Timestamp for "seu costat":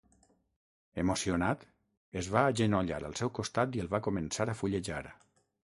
3.21-3.79